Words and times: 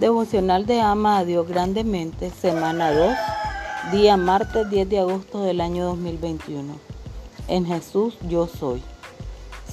Devocional 0.00 0.64
de 0.64 0.80
Ama 0.80 1.18
a 1.18 1.24
Dios 1.26 1.46
grandemente, 1.46 2.30
semana 2.30 2.90
2, 2.90 3.14
día 3.92 4.16
martes 4.16 4.70
10 4.70 4.88
de 4.88 4.98
agosto 4.98 5.42
del 5.42 5.60
año 5.60 5.84
2021. 5.84 6.72
En 7.48 7.66
Jesús 7.66 8.16
yo 8.26 8.46
soy. 8.46 8.82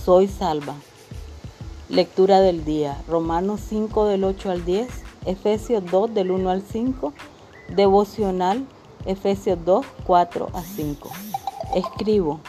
Soy 0.04 0.28
salva. 0.28 0.76
Lectura 1.88 2.42
del 2.42 2.66
día. 2.66 3.02
Romanos 3.08 3.62
5 3.70 4.04
del 4.08 4.26
8 4.26 4.52
al 4.52 4.66
10, 4.66 4.90
Efesios 5.26 5.86
2 5.90 6.14
del 6.14 6.32
1 6.32 6.50
al 6.50 6.62
5, 6.62 7.14
Devocional 7.70 8.68
Efesios 9.06 9.60
2, 9.64 9.86
4 10.06 10.50
a 10.54 10.62
5. 10.62 11.10
Escribo. 11.74 12.42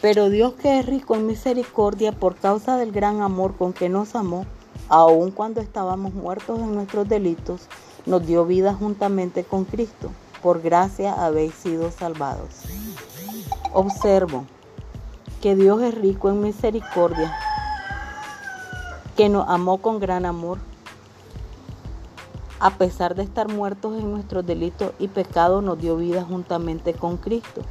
Pero 0.00 0.30
Dios 0.30 0.54
que 0.54 0.78
es 0.78 0.86
rico 0.86 1.14
en 1.14 1.26
misericordia 1.26 2.10
por 2.10 2.36
causa 2.36 2.78
del 2.78 2.90
gran 2.90 3.20
amor 3.20 3.54
con 3.58 3.74
que 3.74 3.90
nos 3.90 4.14
amó, 4.14 4.46
aun 4.92 5.30
cuando 5.30 5.62
estábamos 5.62 6.12
muertos 6.12 6.60
en 6.60 6.74
nuestros 6.74 7.08
delitos, 7.08 7.62
nos 8.04 8.26
dio 8.26 8.44
vida 8.44 8.74
juntamente 8.74 9.42
con 9.42 9.64
Cristo. 9.64 10.10
Por 10.42 10.60
gracia 10.60 11.14
habéis 11.14 11.54
sido 11.54 11.90
salvados. 11.90 12.64
Observo 13.72 14.44
que 15.40 15.56
Dios 15.56 15.80
es 15.80 15.94
rico 15.94 16.28
en 16.28 16.42
misericordia, 16.42 17.34
que 19.16 19.30
nos 19.30 19.48
amó 19.48 19.78
con 19.78 19.98
gran 19.98 20.26
amor, 20.26 20.58
a 22.60 22.76
pesar 22.76 23.14
de 23.14 23.22
estar 23.22 23.48
muertos 23.48 23.98
en 23.98 24.10
nuestros 24.10 24.44
delitos 24.44 24.92
y 24.98 25.08
pecados, 25.08 25.64
nos 25.64 25.80
dio 25.80 25.96
vida 25.96 26.22
juntamente 26.22 26.92
con 26.92 27.16
Cristo 27.16 27.62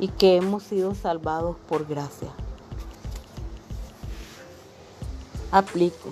y 0.00 0.08
que 0.08 0.34
hemos 0.34 0.64
sido 0.64 0.96
salvados 0.96 1.56
por 1.68 1.86
gracia. 1.86 2.30
Aplico. 5.52 6.08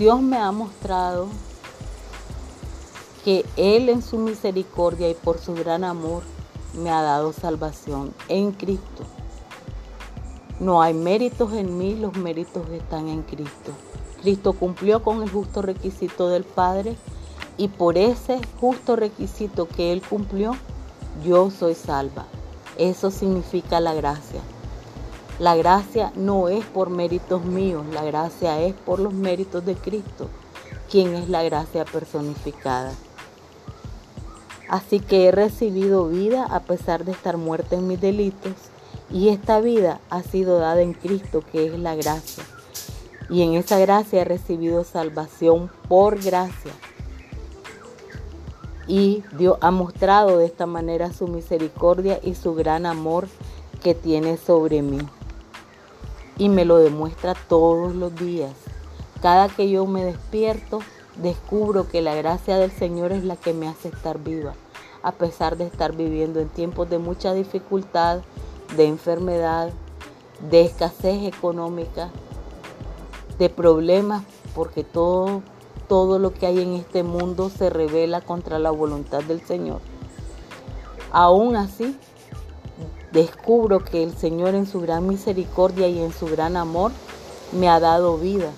Dios 0.00 0.22
me 0.22 0.38
ha 0.38 0.50
mostrado 0.50 1.28
que 3.22 3.44
Él 3.58 3.90
en 3.90 4.00
su 4.00 4.16
misericordia 4.16 5.10
y 5.10 5.12
por 5.12 5.38
su 5.38 5.52
gran 5.52 5.84
amor 5.84 6.22
me 6.72 6.88
ha 6.88 7.02
dado 7.02 7.34
salvación 7.34 8.14
en 8.28 8.52
Cristo. 8.52 9.04
No 10.58 10.80
hay 10.80 10.94
méritos 10.94 11.52
en 11.52 11.76
mí, 11.76 11.96
los 11.96 12.16
méritos 12.16 12.66
están 12.70 13.08
en 13.08 13.20
Cristo. 13.20 13.72
Cristo 14.22 14.54
cumplió 14.54 15.02
con 15.02 15.22
el 15.22 15.28
justo 15.28 15.60
requisito 15.60 16.30
del 16.30 16.44
Padre 16.44 16.96
y 17.58 17.68
por 17.68 17.98
ese 17.98 18.40
justo 18.58 18.96
requisito 18.96 19.68
que 19.68 19.92
Él 19.92 20.00
cumplió, 20.00 20.52
yo 21.22 21.50
soy 21.50 21.74
salva. 21.74 22.24
Eso 22.78 23.10
significa 23.10 23.80
la 23.80 23.92
gracia. 23.92 24.40
La 25.40 25.56
gracia 25.56 26.12
no 26.16 26.50
es 26.50 26.66
por 26.66 26.90
méritos 26.90 27.46
míos, 27.46 27.86
la 27.94 28.04
gracia 28.04 28.60
es 28.60 28.74
por 28.74 28.98
los 28.98 29.14
méritos 29.14 29.64
de 29.64 29.74
Cristo, 29.74 30.28
quien 30.90 31.14
es 31.14 31.30
la 31.30 31.42
gracia 31.42 31.86
personificada. 31.86 32.92
Así 34.68 35.00
que 35.00 35.28
he 35.28 35.30
recibido 35.30 36.08
vida 36.08 36.44
a 36.44 36.60
pesar 36.60 37.06
de 37.06 37.12
estar 37.12 37.38
muerta 37.38 37.76
en 37.76 37.88
mis 37.88 37.98
delitos 37.98 38.52
y 39.10 39.30
esta 39.30 39.62
vida 39.62 39.98
ha 40.10 40.22
sido 40.22 40.58
dada 40.58 40.82
en 40.82 40.92
Cristo, 40.92 41.42
que 41.50 41.68
es 41.68 41.78
la 41.78 41.94
gracia. 41.94 42.44
Y 43.30 43.40
en 43.40 43.54
esa 43.54 43.78
gracia 43.78 44.20
he 44.20 44.24
recibido 44.26 44.84
salvación 44.84 45.70
por 45.88 46.22
gracia. 46.22 46.72
Y 48.86 49.24
Dios 49.38 49.56
ha 49.62 49.70
mostrado 49.70 50.36
de 50.36 50.44
esta 50.44 50.66
manera 50.66 51.14
su 51.14 51.28
misericordia 51.28 52.20
y 52.22 52.34
su 52.34 52.54
gran 52.54 52.84
amor 52.84 53.26
que 53.82 53.94
tiene 53.94 54.36
sobre 54.36 54.82
mí 54.82 55.00
y 56.40 56.48
me 56.48 56.64
lo 56.64 56.78
demuestra 56.78 57.34
todos 57.34 57.94
los 57.94 58.16
días. 58.16 58.52
Cada 59.20 59.50
que 59.50 59.68
yo 59.68 59.84
me 59.84 60.02
despierto, 60.02 60.80
descubro 61.16 61.86
que 61.86 62.00
la 62.00 62.14
gracia 62.14 62.56
del 62.56 62.70
Señor 62.70 63.12
es 63.12 63.24
la 63.24 63.36
que 63.36 63.52
me 63.52 63.68
hace 63.68 63.88
estar 63.88 64.18
viva, 64.18 64.54
a 65.02 65.12
pesar 65.12 65.58
de 65.58 65.66
estar 65.66 65.94
viviendo 65.94 66.40
en 66.40 66.48
tiempos 66.48 66.88
de 66.88 66.96
mucha 66.96 67.34
dificultad, 67.34 68.22
de 68.74 68.86
enfermedad, 68.86 69.70
de 70.50 70.62
escasez 70.62 71.24
económica, 71.24 72.08
de 73.38 73.50
problemas, 73.50 74.22
porque 74.54 74.82
todo, 74.82 75.42
todo 75.88 76.18
lo 76.18 76.32
que 76.32 76.46
hay 76.46 76.60
en 76.62 76.72
este 76.72 77.02
mundo 77.02 77.50
se 77.50 77.68
revela 77.68 78.22
contra 78.22 78.58
la 78.58 78.70
voluntad 78.70 79.22
del 79.24 79.42
Señor. 79.42 79.82
Aún 81.12 81.56
así, 81.56 81.98
descubro 83.12 83.80
que 83.80 84.02
el 84.02 84.16
Señor 84.16 84.54
en 84.54 84.66
su 84.66 84.80
gran 84.80 85.06
misericordia 85.06 85.88
y 85.88 86.00
en 86.00 86.12
su 86.12 86.26
gran 86.26 86.56
amor 86.56 86.92
me 87.52 87.68
ha 87.68 87.80
dado 87.80 88.16
vida 88.18 88.50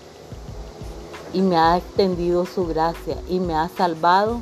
y 1.32 1.40
me 1.40 1.56
ha 1.56 1.76
extendido 1.76 2.44
su 2.44 2.66
gracia 2.66 3.16
y 3.28 3.40
me 3.40 3.54
ha 3.54 3.68
salvado 3.68 4.40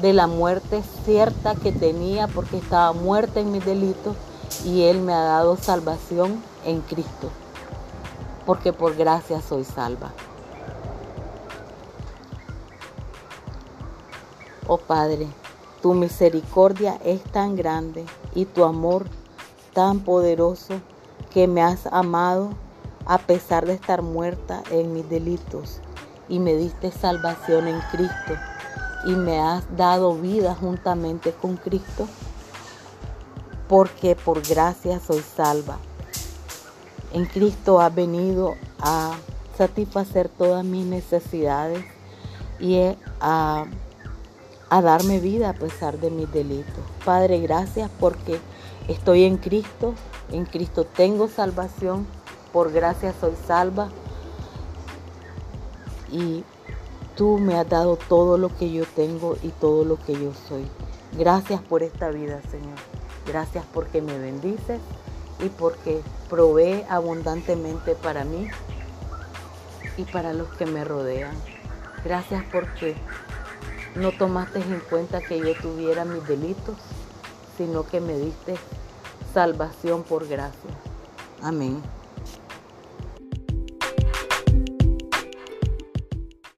de 0.00 0.12
la 0.12 0.26
muerte 0.26 0.82
cierta 1.04 1.54
que 1.54 1.72
tenía 1.72 2.26
porque 2.28 2.58
estaba 2.58 2.92
muerta 2.92 3.40
en 3.40 3.52
mis 3.52 3.64
delitos 3.64 4.16
y 4.64 4.82
Él 4.82 5.00
me 5.00 5.12
ha 5.12 5.22
dado 5.22 5.56
salvación 5.56 6.42
en 6.64 6.80
Cristo, 6.80 7.30
porque 8.46 8.72
por 8.72 8.96
gracia 8.96 9.40
soy 9.42 9.64
salva. 9.64 10.12
Oh 14.66 14.78
Padre, 14.78 15.26
tu 15.82 15.94
misericordia 15.94 16.98
es 17.04 17.22
tan 17.22 17.56
grande 17.56 18.04
y 18.34 18.44
tu 18.44 18.64
amor 18.64 19.06
tan 19.72 20.00
poderoso 20.00 20.80
que 21.32 21.46
me 21.46 21.62
has 21.62 21.86
amado 21.86 22.50
a 23.06 23.18
pesar 23.18 23.66
de 23.66 23.74
estar 23.74 24.02
muerta 24.02 24.62
en 24.70 24.92
mis 24.92 25.08
delitos 25.08 25.80
y 26.28 26.38
me 26.38 26.54
diste 26.54 26.90
salvación 26.90 27.66
en 27.66 27.80
Cristo 27.90 28.34
y 29.06 29.12
me 29.12 29.40
has 29.40 29.64
dado 29.76 30.14
vida 30.14 30.54
juntamente 30.54 31.32
con 31.32 31.56
Cristo 31.56 32.06
porque 33.68 34.16
por 34.16 34.46
gracia 34.46 35.00
soy 35.00 35.22
salva. 35.22 35.78
En 37.12 37.24
Cristo 37.24 37.80
has 37.80 37.94
venido 37.94 38.54
a 38.80 39.12
satisfacer 39.56 40.28
todas 40.28 40.64
mis 40.64 40.86
necesidades 40.86 41.84
y 42.58 42.78
a 43.20 43.66
a 44.70 44.80
darme 44.80 45.18
vida 45.18 45.50
a 45.50 45.52
pesar 45.52 45.98
de 45.98 46.10
mis 46.10 46.32
delitos. 46.32 46.84
Padre, 47.04 47.40
gracias 47.40 47.90
porque 47.98 48.38
estoy 48.88 49.24
en 49.24 49.36
Cristo, 49.36 49.94
en 50.30 50.46
Cristo 50.46 50.84
tengo 50.84 51.28
salvación, 51.28 52.06
por 52.52 52.72
gracia 52.72 53.12
soy 53.20 53.34
salva 53.46 53.88
y 56.10 56.44
tú 57.16 57.38
me 57.38 57.58
has 57.58 57.68
dado 57.68 57.96
todo 57.96 58.38
lo 58.38 58.56
que 58.56 58.70
yo 58.70 58.84
tengo 58.96 59.36
y 59.42 59.48
todo 59.48 59.84
lo 59.84 59.96
que 59.96 60.12
yo 60.12 60.32
soy. 60.48 60.66
Gracias 61.18 61.60
por 61.60 61.82
esta 61.82 62.10
vida, 62.10 62.40
Señor. 62.50 62.78
Gracias 63.26 63.64
porque 63.72 64.00
me 64.00 64.18
bendices 64.18 64.80
y 65.44 65.48
porque 65.48 66.00
provee 66.28 66.84
abundantemente 66.88 67.94
para 67.96 68.24
mí 68.24 68.48
y 69.96 70.04
para 70.04 70.32
los 70.32 70.48
que 70.54 70.66
me 70.66 70.84
rodean. 70.84 71.34
Gracias 72.04 72.44
porque 72.52 72.94
no 73.94 74.12
tomaste 74.12 74.60
en 74.60 74.80
cuenta 74.88 75.20
que 75.20 75.38
yo 75.38 75.54
tuviera 75.54 76.04
mis 76.04 76.26
delitos, 76.26 76.76
sino 77.56 77.86
que 77.86 78.00
me 78.00 78.16
diste 78.16 78.56
salvación 79.32 80.02
por 80.02 80.26
gracia. 80.26 80.70
Amén. 81.42 81.82